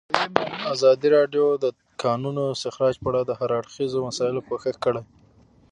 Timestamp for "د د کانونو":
1.57-2.41